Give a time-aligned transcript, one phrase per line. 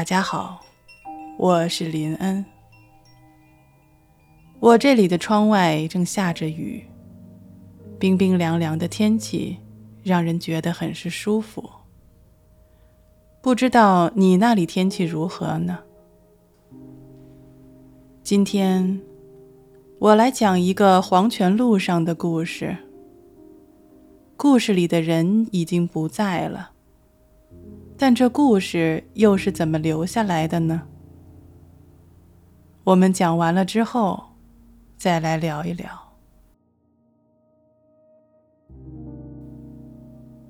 [0.00, 0.64] 大家好，
[1.36, 2.42] 我是林恩。
[4.58, 6.82] 我这里的窗外正下着雨，
[7.98, 9.58] 冰冰凉凉的天气
[10.02, 11.68] 让人觉得很是舒服。
[13.42, 15.78] 不知道你那里天气如何呢？
[18.22, 19.02] 今天
[19.98, 22.74] 我来讲一个黄泉路上的故事。
[24.38, 26.70] 故事里的人已经不在了，
[28.02, 30.80] 但这故事又是怎么留下来的呢？
[32.82, 34.24] 我们讲完了之后。
[34.96, 35.88] 再来聊一聊。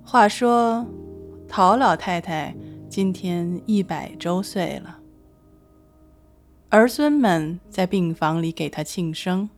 [0.05, 0.87] 话说，
[1.49, 2.55] 陶老太太
[2.89, 4.99] 今天一百周岁了，
[6.69, 9.49] 儿孙们在病房里给她庆生。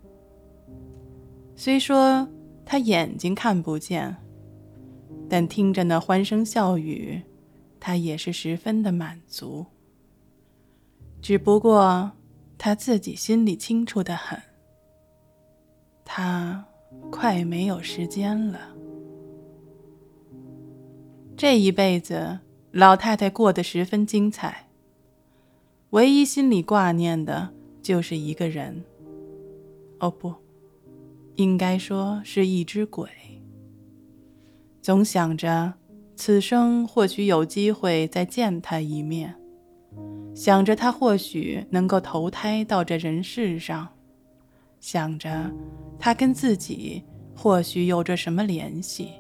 [1.54, 2.29] 虽说
[2.66, 4.15] 她眼睛看不见，
[5.29, 7.23] 但听着那欢声笑语，
[7.85, 9.66] 他也是十分的满足。
[11.21, 12.13] 只不过
[12.57, 14.41] 他自己心里清楚的很。
[16.05, 16.65] 他
[17.10, 18.60] 快没有时间了。
[21.37, 22.38] 这一辈子，
[22.71, 24.69] 老太太过得十分精彩。
[25.91, 28.85] 唯一心里挂念的就是一个人。
[29.99, 30.33] 哦，不，
[31.35, 33.09] 应该说是一只鬼。
[34.80, 35.75] 总想着
[36.15, 39.35] 此生或许有机会再见他一面，
[40.35, 43.88] 想着他或许能够投胎到这人世上。
[44.79, 45.51] 想着，
[45.99, 47.02] 他跟自己
[47.35, 49.10] 或许有着什么联系，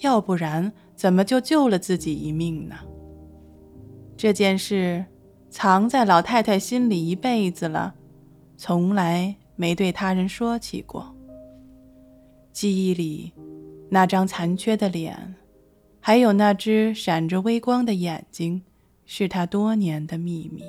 [0.00, 2.76] 要不然怎么就救了自己一命呢？
[4.16, 5.04] 这件事
[5.50, 7.94] 藏在老太太心里一辈子了，
[8.56, 11.14] 从来没对他人说起过。
[12.52, 13.32] 记忆里，
[13.88, 15.34] 那张残缺的脸，
[16.06, 18.60] 还有那只闪着微光的眼睛，
[19.06, 20.62] 是他多年的秘密。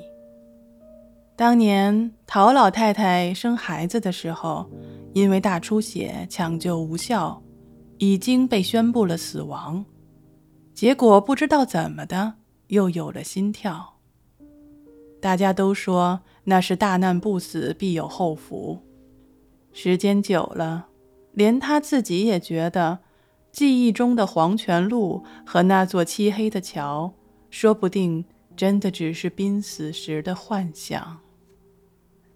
[1.36, 4.66] 当年陶老太太生孩子的时候，
[5.12, 7.42] 因为大出血抢救无效，
[7.98, 9.84] 已经被宣布了死亡。
[10.72, 12.36] 结果不知道怎么的，
[12.68, 13.98] 又有了心跳。
[15.20, 18.78] 大家都说那是大难不死必有后福。
[19.74, 20.86] 时间久了，
[21.32, 23.00] 连他自己也觉得，
[23.56, 27.14] 记忆中的黄泉路和那座漆黑的桥，
[27.48, 28.22] 说不定
[28.54, 31.20] 真的只是濒死时的幻想。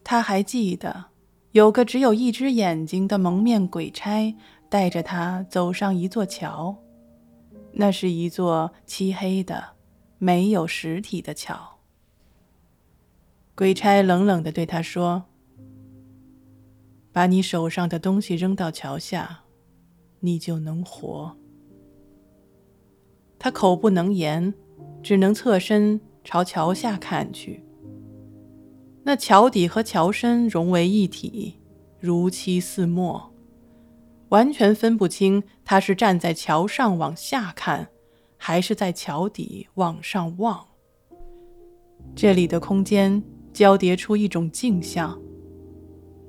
[0.03, 1.08] 他还记得，
[1.53, 4.34] 有个只有一只眼睛的蒙面鬼差
[4.70, 6.75] 带着他走上一座桥，
[7.72, 9.62] 那是一座漆黑的、
[10.16, 11.81] 没有实体的桥。
[13.54, 15.25] 鬼差冷冷地对他说
[17.12, 19.42] ：“把你手上的东西扔到桥下，
[20.20, 21.36] 你就能活。”
[23.38, 24.54] 他口不能言，
[25.03, 27.64] 只能侧身朝桥下看去。
[29.03, 31.58] 那桥底和桥身融为一体，
[31.98, 33.32] 如漆似墨，
[34.28, 37.88] 完全分不清他是站在桥上往下看，
[38.37, 40.66] 还是在桥底往上望。
[42.14, 43.22] 这里的空间
[43.54, 45.19] 交叠出一种镜像，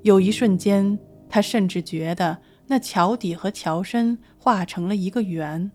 [0.00, 0.98] 有一瞬间，
[1.28, 2.38] 他甚至觉得
[2.72, 5.70] 那桥底和桥身化成了一个圆，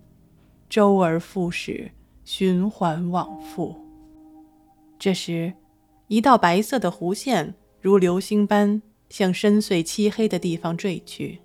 [0.68, 1.92] 周而复始，
[2.26, 3.76] 循环往复。
[4.98, 5.54] 这时。
[6.08, 11.40] 一道白色的弧线如流星般向深邃漆黑的地方坠去。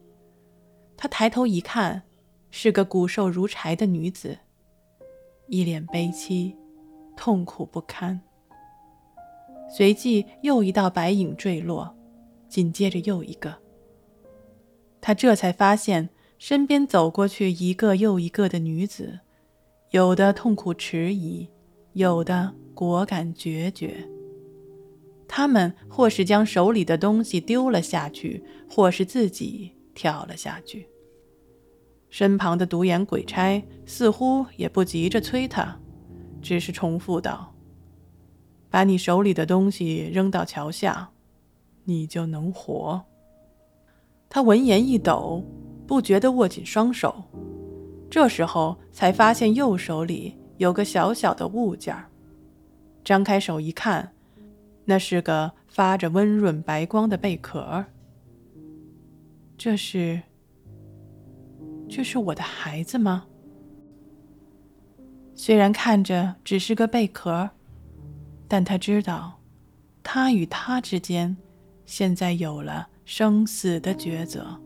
[0.96, 2.02] 他抬头一看，
[2.50, 4.38] 是个骨瘦如柴的女子，
[5.48, 6.56] 一脸悲戚，
[7.14, 8.18] 痛苦不堪。
[9.68, 11.94] 随即又一道白影坠落，
[12.48, 13.61] 紧接着又一个。
[15.02, 16.08] 他这才发现，
[16.38, 19.18] 身边走过去一个又一个的女子，
[19.90, 21.48] 有的痛苦迟疑，
[21.92, 24.08] 有的果敢决绝。
[25.26, 30.86] 他们或是将手里的东西丢了下去，或是自己跳了下去。
[32.08, 35.80] 身旁的独眼鬼差似乎也不急着催他，
[36.40, 37.52] 只是重复道
[38.70, 41.10] ：“把你手里的东西扔到桥下，
[41.84, 43.04] 你就能活。”
[44.34, 45.44] 他闻言一抖，
[45.86, 47.22] 不觉地握紧双手。
[48.08, 52.08] 这时候才发现右手里有个小小的物件儿，
[53.04, 54.10] 张开手一看。
[54.86, 57.84] 那是个发着温润白光的贝壳。
[59.58, 60.22] 这是，
[61.86, 63.26] 这是我的孩子吗？
[65.34, 67.50] 虽然看着只是个贝壳，
[68.48, 69.40] 但他知道，
[70.02, 71.36] 他与他之间，
[71.84, 74.58] 现在有了生死的抉择。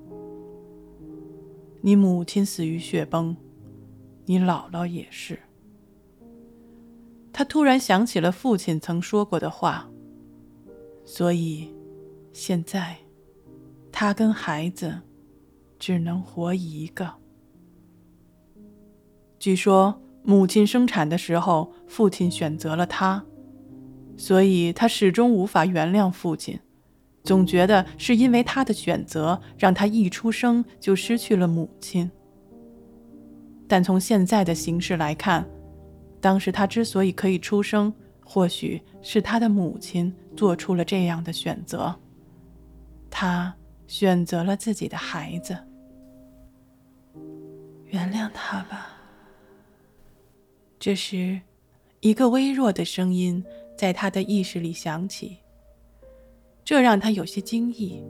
[1.81, 3.35] 你母亲死于血崩，
[4.25, 5.37] 你姥姥也是。
[7.33, 9.91] 他突然想起了父亲曾说过的话，
[11.05, 11.75] 所以
[12.33, 12.97] 现在
[13.91, 14.97] 他跟孩子
[15.77, 17.13] 只能活一个。
[19.41, 23.27] 据说母亲生产的时候，父亲选择了他，
[24.17, 26.57] 所以他始终无法原谅父亲，
[27.26, 32.08] 总觉得是因为他的选择让他一出生就失去了母亲。
[33.69, 35.44] 但从现在的形势来看，
[36.20, 37.93] 当时他之所以可以出生，
[38.25, 41.94] 或许是他的母亲做出了这样的选择。
[43.11, 43.52] 他
[43.88, 45.58] 选择了自己的孩子。
[47.87, 48.93] 原谅他吧。
[50.78, 51.40] 这时，
[52.00, 53.44] 一个微弱的声音
[53.76, 55.38] 在他的意识里响起，
[56.67, 58.03] 这让他有些惊异。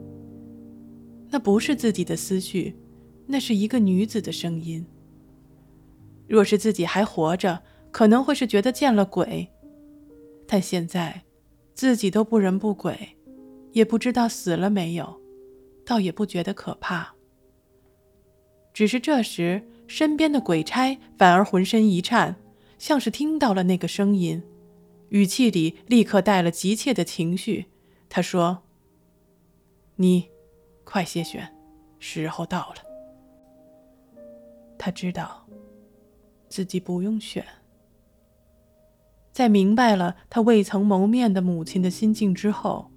[1.29, 2.75] 那不是自己的思绪，
[3.27, 4.83] 那是一个女子的声音。
[6.27, 7.61] 若是自己还活着，
[7.91, 9.47] 可能会是觉得见了鬼，
[10.47, 11.21] 但现在
[11.75, 12.97] 自己都不人不鬼，
[13.73, 15.21] 也不知道死了没有，
[15.85, 17.13] 倒也不觉得可怕。
[18.73, 22.35] 只是这时，身边的鬼差反而浑身一颤。
[22.79, 24.41] 像是听到了那个声音，
[25.09, 27.65] 语气里立刻带了急切的情绪。
[28.09, 28.63] 他说
[29.95, 30.29] ：“你，
[30.83, 31.53] 快些选，
[31.99, 32.75] 时候到了。”
[34.79, 35.45] 他知道，
[36.47, 37.45] 自己不用选。
[39.31, 42.91] 在明白了他未曾谋面的母亲的心境之后，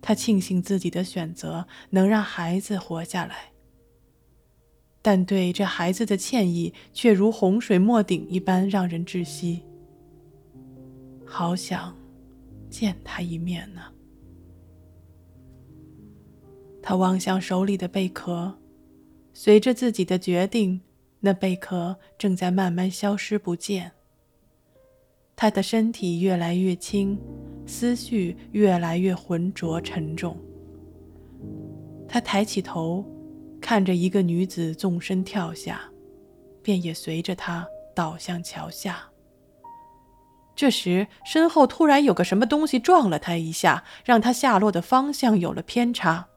[0.00, 3.52] 他庆幸自己的选择能让孩子活下来。
[5.00, 9.62] 但对这孩子的歉意却如洪水没顶一般，让人窒息。
[11.24, 11.96] 好想
[12.68, 13.82] 见他一面呢。
[16.82, 18.58] 他望向手里的贝壳，
[19.32, 20.80] 随着自己的决定，
[21.20, 23.92] 那贝壳正在慢慢消失不见。
[25.36, 27.18] 他的身体越来越轻，
[27.66, 30.36] 思绪越来越浑浊沉重。
[32.08, 33.04] 他抬起头。
[33.60, 35.80] 看着一个女子纵身跳下，
[36.62, 39.02] 便也随着她倒向桥下。
[40.54, 46.27] 这时，身后突然有个什么东西撞了他一下，让他下落的方向有了偏差。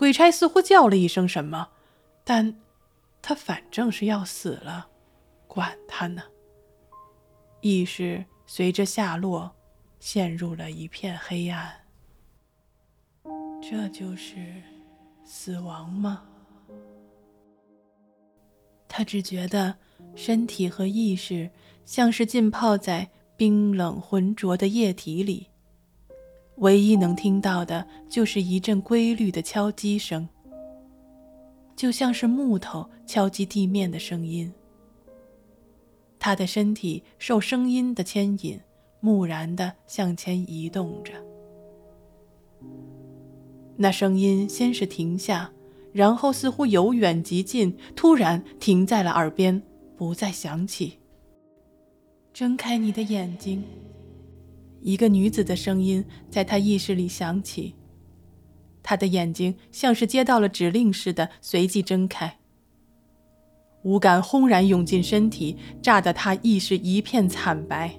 [0.00, 1.68] 鬼差似乎叫了一声什么，
[2.24, 2.58] 但
[3.20, 4.88] 他反正是要死了，
[5.46, 6.22] 管他呢。
[7.60, 9.54] 意识随着下落，
[9.98, 11.70] 陷入了一片黑暗。
[13.60, 14.62] 这就是。
[15.22, 16.24] 死亡吗？
[18.88, 19.76] 他只觉得
[20.16, 21.50] 身体和意识
[21.84, 25.49] 像是浸泡在冰冷浑浊的液体里，
[26.60, 30.28] 唯一能听到的就是一阵规律的敲击声，
[31.74, 34.52] 就像是木头敲击地面的声音。
[36.18, 38.60] 他的身体受声音的牵引，
[39.00, 41.14] 木然地向前移动着。
[43.76, 45.50] 那声音先是停下，
[45.94, 49.62] 然后似乎由远及近，突然停在了耳边，
[49.96, 50.98] 不再响起。
[52.34, 53.64] 睁开你的眼睛。
[54.82, 57.74] 一个女子的声音在他意识里响起，
[58.82, 62.38] 他的眼睛像是接到了指令似的，随即睁开。
[63.82, 67.94] 五感轰然涌进身体，炸得他意识一片惨白。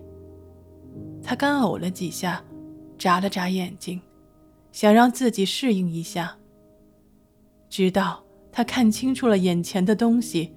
[1.23, 2.43] 他干呕了几下，
[2.97, 3.99] 眨了眨眼睛。
[4.71, 6.37] 想让自己适应一下，
[7.69, 10.53] 直到他看清楚了眼前的东西，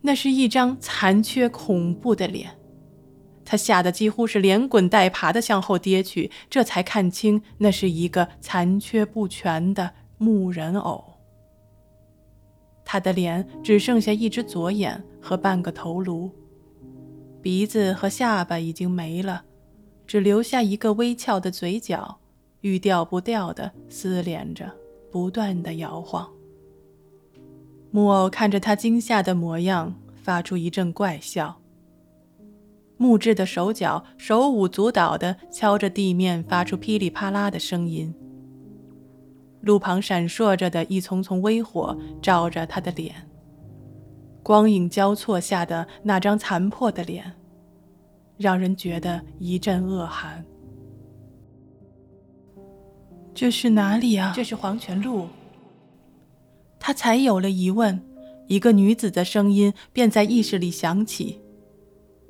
[0.00, 2.50] 那是一张残缺恐怖的脸。
[3.52, 11.04] 他吓得几乎是连滚带爬的向后跌去，这才看清那是一个残缺不全的木人偶。
[12.82, 16.30] 他的脸只剩下一只左眼和半个头颅，
[17.42, 19.44] 鼻子和下巴已经没了，
[20.06, 22.20] 只留下一个微翘的嘴角。
[22.62, 24.72] 欲掉不掉的撕连着，
[25.10, 26.26] 不断的摇晃。
[27.90, 31.61] 木偶看着他惊吓的模样，发出一阵怪笑。
[33.02, 38.14] 木质的手脚手舞足蹈地敲着地面，发出噼里啪啦的声音。
[39.60, 43.28] 路旁闪烁着的一丛丛微火照着他的脸，
[44.40, 47.32] 光影交错下的那张残破的脸，
[48.36, 50.44] 让人觉得一阵恶寒。
[53.34, 54.32] 这是哪里啊？
[54.32, 55.26] 这是黄泉路。
[56.78, 58.00] 他才有了疑问，
[58.46, 61.41] 一个女子的声音便在意识里响起。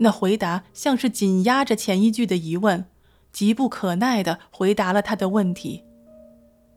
[0.03, 2.85] 那回答像是紧压着前一句的疑问，
[3.33, 5.85] 急不可耐地回答了他的问题。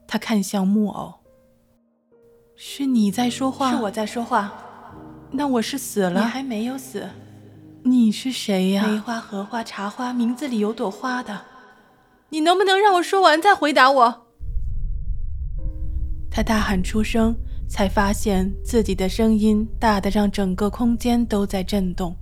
[0.08, 1.16] 他看向木偶
[2.56, 3.72] ：“是你在说话？
[3.72, 4.54] 是我在说话。
[5.32, 6.22] 那我是死了？
[6.22, 7.10] 你还没有死。
[7.82, 8.86] 你是谁呀？
[8.86, 11.42] 梅花、荷花、茶花，名字里有朵花的。
[12.30, 14.28] 你能不能让我说完再回答我？
[16.30, 17.36] 他大喊出声，
[17.68, 22.16] 才发现自己的声音大得让整个空间都在震动，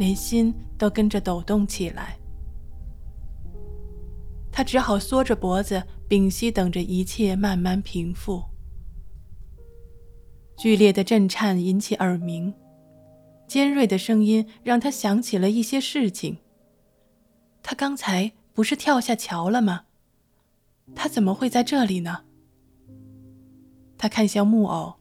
[0.00, 2.16] 连心都跟着抖动起来。
[4.50, 8.42] 他只好缩着脖子，屏息等着一切慢慢平复。
[10.56, 12.54] 剧烈的震颤引起耳鸣，
[13.46, 16.38] 尖锐的声音让他想起了一些事情。
[17.62, 19.84] 他刚才不是跳下桥了吗？
[20.94, 22.24] 他怎么会在这里呢？
[23.98, 24.94] 他看向木偶，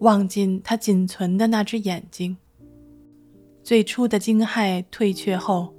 [0.00, 2.36] 望进他仅存的那只眼睛。
[3.64, 5.74] 最初的惊骇退却后，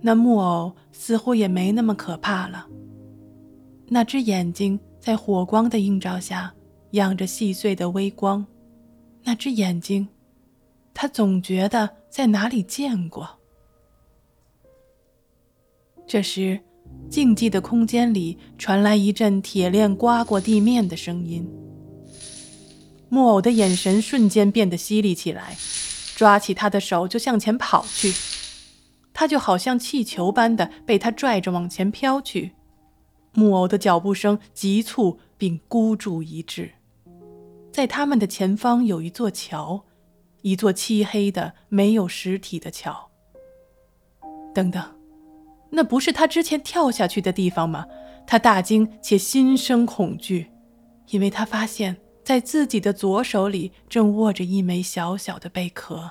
[0.00, 2.66] 那木偶似乎也没那么可怕了。
[3.88, 6.54] 那只眼睛在火光的映照下。
[6.92, 8.46] 漾着细碎的微光，
[9.24, 10.06] 那只眼睛，
[10.94, 13.28] 他总觉得在哪里见过。
[16.06, 16.58] 这时，
[17.10, 21.46] 静寂的空间里传来一阵铁链刮过地面的声音。
[23.10, 25.54] 木偶的眼神瞬间变得犀利起来，
[26.16, 28.12] 抓起他的手就向前跑去，
[29.12, 32.52] 他就好像气球般的被他拽着往前飘去。
[33.34, 36.72] 木偶的脚步声急促并孤注一掷。
[37.70, 39.84] 在他们的前方有一座桥，
[40.40, 43.10] 一座漆黑的、没有实体的桥。
[44.54, 44.82] 等等，
[45.68, 47.84] 那不是他之前跳下去的地方吗？
[48.26, 50.50] 他大惊且心生恐惧，
[51.10, 56.10] 因为他发现，在自己的左手里正握着一枚小小的贝壳。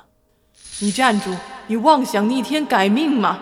[0.79, 1.35] 你站住！
[1.67, 3.37] 你妄想逆天改命吗？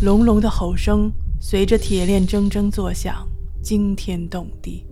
[0.00, 3.26] 隆隆的吼声随着铁链铮铮作响，
[3.60, 4.86] 惊天动地。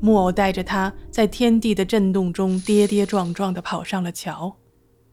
[0.00, 4.56] 木偶带着他在天地的震动中跌跌撞撞地跑上了桥，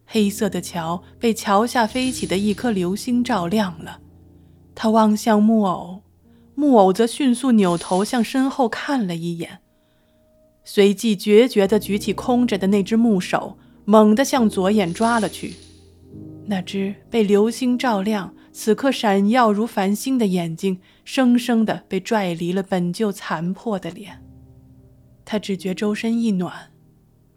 [0.05, 3.99] 黑色的桥被桥下飞起的一颗流星照亮了。
[4.73, 6.03] 他望向木偶，
[6.53, 9.59] 木偶则迅速扭头向身后看了一眼，
[10.75, 15.53] 随即决绝地举起空着的那只木手，猛地向左眼抓了去。
[16.48, 24.22] 那只被流星照亮、此刻闪耀如繁星的眼睛，生生地被拽离了本就残破的脸。
[25.24, 26.74] 他只觉周身一暖，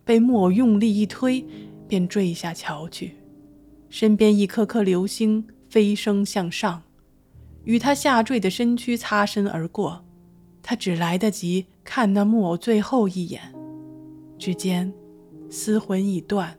[0.04, 1.46] 被木偶用力一推，
[1.86, 3.14] 便坠下桥去。
[3.88, 6.82] 身边一颗颗流星飞升向上，
[7.62, 10.04] 与他下坠的身躯擦身而过。
[10.68, 13.40] 他只来得及看那木偶最后一眼，
[14.38, 14.92] 只见
[15.48, 16.54] 丝魂已断，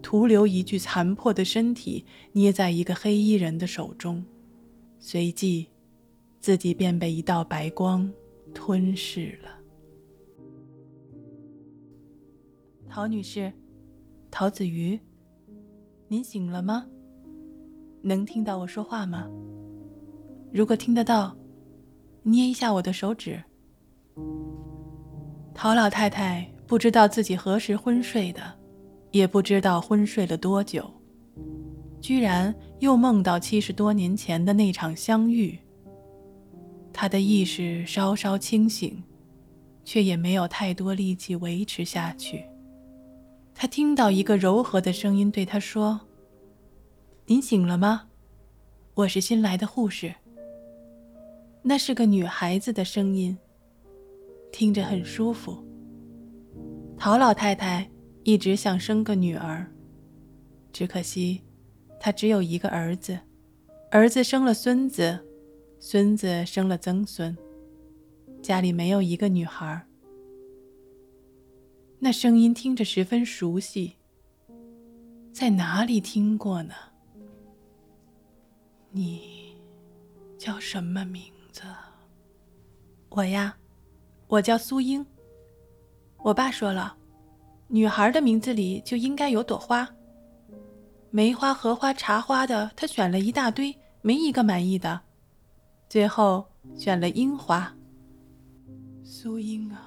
[0.00, 4.24] 徒留一具残破的身体捏在一个黑衣人的手中，
[4.98, 5.68] 随即
[6.40, 8.10] 自己便被一道白光
[8.54, 9.50] 吞噬了。
[12.88, 13.52] 陶女士，
[14.30, 14.98] 陶子瑜，
[16.08, 16.86] 您醒了吗？
[18.00, 19.28] 能听到我说话吗？
[20.50, 21.36] 如果听得到，
[22.30, 23.42] 捏一下我的手指。
[25.54, 28.42] 陶老太太不知道自己何时昏睡的，
[29.10, 30.88] 也不知道昏睡了多久，
[32.00, 35.58] 居然又梦到七十多年前的那场相遇。
[36.92, 39.02] 她的意识稍稍清醒，
[39.84, 42.44] 却也没有太多力气维持下去。
[43.54, 46.00] 他听到一个柔和的声音对他说
[47.26, 48.04] ：“您醒了吗？
[48.94, 50.14] 我是新来的护士。”
[51.62, 53.36] 那是个女孩子的声音，
[54.52, 55.62] 听着很舒服。
[56.96, 57.88] 陶老太太
[58.24, 59.70] 一直想生个女儿，
[60.72, 61.42] 只可惜
[62.00, 63.18] 她只有一个儿子，
[63.90, 65.18] 儿子生了孙子，
[65.78, 67.36] 孙子生了曾孙，
[68.42, 69.84] 家里没有一个女孩。
[71.98, 73.94] 那声音听着十分熟悉，
[75.32, 76.74] 在哪里听过呢？
[78.90, 79.54] 你
[80.38, 81.22] 叫什么名
[83.10, 83.56] 我呀，
[84.26, 85.04] 我叫苏英。
[86.18, 86.96] 我爸说了，
[87.68, 89.88] 女孩的名字里就应该有朵花。
[91.10, 95.00] 梅花、荷花、茶花的，他选了一大堆，没一个满意的，
[95.88, 96.46] 最后
[96.76, 97.74] 选了樱花。
[99.02, 99.84] 苏英啊。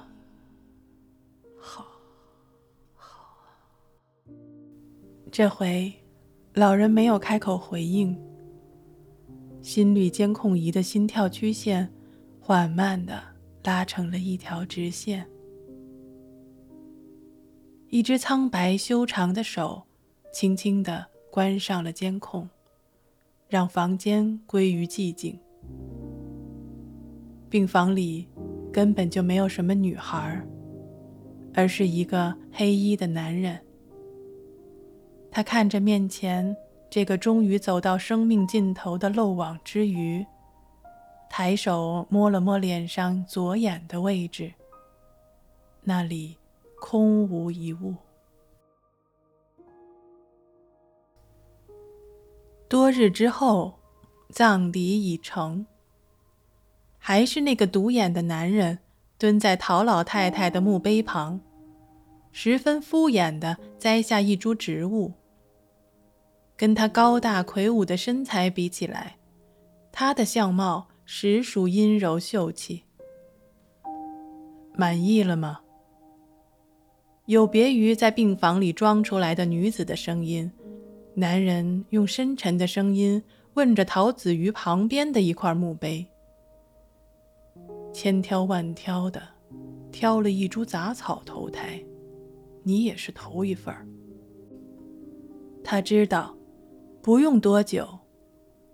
[5.30, 5.90] 这回，
[6.52, 8.14] 老人没有开口回应。
[9.62, 11.88] 心率监控仪的心跳曲线
[12.40, 13.22] 缓慢的
[13.62, 15.24] 拉成了一条直线。
[17.88, 19.82] 一只苍白修长的手
[20.32, 22.48] 轻轻地关上了监控，
[23.48, 25.38] 让房间归于寂静。
[27.48, 28.26] 病房里
[28.72, 30.42] 根本就没有什么女孩，
[31.54, 33.60] 而是一个黑衣的男人。
[35.30, 36.56] 他看着面前
[36.92, 40.26] 这个终于走到生命尽头的漏网之鱼，
[41.30, 44.52] 抬手摸了摸脸上左眼的位置，
[45.84, 46.36] 那里
[46.78, 47.94] 空无一物。
[52.68, 53.72] 多日之后，
[54.28, 55.64] 葬礼已成。
[56.98, 58.80] 还是那个独眼的男人
[59.16, 61.40] 蹲在陶老太太的墓碑旁，
[62.32, 65.14] 十分敷衍地摘下一株植物。
[66.62, 69.16] 跟他高大魁梧的身材比起来，
[69.90, 72.84] 他的相貌实属阴柔秀气。
[74.76, 75.58] 满意了吗？
[77.26, 80.48] 有别于在病房里装出来的女子的声音。
[81.14, 83.20] 男人用深沉的声音
[83.54, 86.06] 问着陶子瑜旁边的一块墓碑
[87.92, 89.20] ：“千挑万挑的，
[89.90, 91.82] 挑了一株杂草投胎，
[92.62, 93.84] 你也是头一份儿。”
[95.64, 96.32] 他知道，
[97.02, 97.98] 不用多久，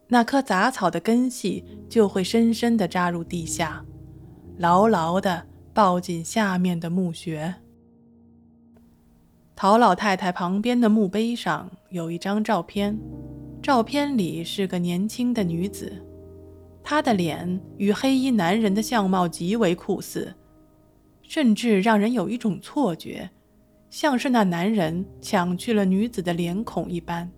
[0.06, 3.82] 那棵杂草的根系就会深深地扎入地下，
[4.58, 7.54] 牢牢地抱紧下面的墓穴。
[9.56, 12.98] 陶老太太旁边的墓碑上有一张照片，
[13.62, 15.90] 照片里是个年轻的女子，
[16.84, 20.34] 她的脸与黑衣男人的相貌极为酷似，
[21.22, 23.30] 甚至让人有一种错觉，
[23.88, 27.28] 像是那男人抢去了女子的脸孔一般。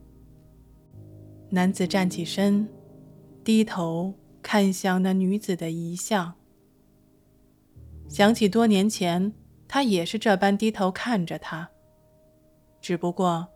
[1.50, 2.68] 男子站起身，
[3.42, 6.34] 低头看向那女子的遗像，
[8.08, 9.32] 想起多年前
[9.66, 11.68] 他也是这般低头看着她。
[12.80, 13.46] 只不过，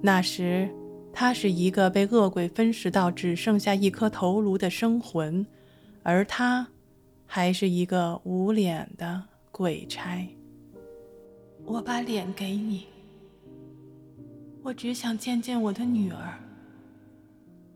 [0.00, 0.72] 那时
[1.12, 5.44] 他是一个被恶鬼分食到只剩下一颗头颅的生魂，
[6.04, 6.66] 而他
[7.26, 10.24] 还是一个无脸的鬼差。
[11.64, 12.86] 我把脸给你，
[14.62, 16.38] 我只想见见我的女儿。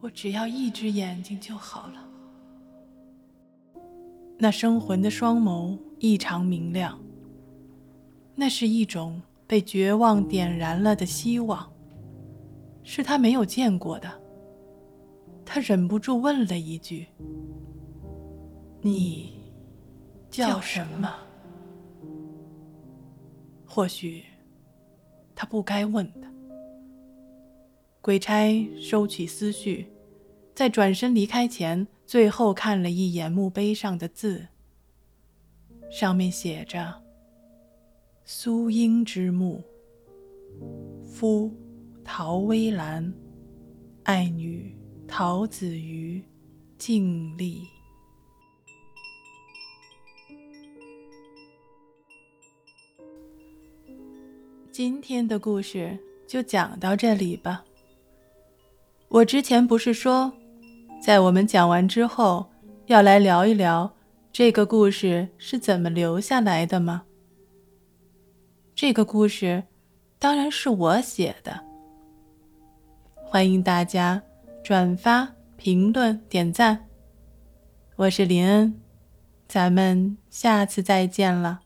[0.00, 2.08] 我只要一只眼睛就好了。
[4.38, 6.98] 那生魂的双眸异常明亮，
[8.34, 9.20] 那是一种。
[9.48, 11.72] 被绝望点燃了的希望，
[12.82, 14.20] 是他没有见过的。
[15.42, 17.06] 他忍不住问了一句
[18.84, 19.40] ：“你
[20.28, 21.10] 叫什么？”
[23.64, 24.22] 或许
[25.34, 26.27] 他不该问的。
[28.00, 29.86] 鬼差收起思绪，
[30.54, 34.46] 在转身离开前，最后看了一眼墓碑上的字，
[35.90, 37.02] 上面写着。
[38.24, 39.62] 苏英之墓，
[41.04, 41.50] 夫
[42.04, 43.12] 陶微兰，
[44.04, 46.22] 爱女陶子瑜，
[46.78, 47.66] 静立。
[54.70, 57.64] 今天的故事就讲到这里吧。
[59.08, 60.30] 我之前不是说，
[61.00, 62.44] 在我们讲完之后，
[62.86, 63.90] 要来聊一聊
[64.30, 67.04] 这个故事是怎么留下来的吗？
[68.74, 69.64] 这个故事
[70.18, 71.58] 当然是我写的，
[73.14, 74.22] 欢迎大家
[74.62, 76.86] 转发、评论、点赞。
[77.96, 78.78] 我是林恩，
[79.48, 81.60] 咱们下次再见了。